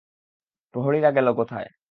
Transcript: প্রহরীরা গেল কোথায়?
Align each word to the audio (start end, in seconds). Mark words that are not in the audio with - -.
প্রহরীরা 0.73 1.09
গেল 1.11 1.27
কোথায়? 1.33 1.67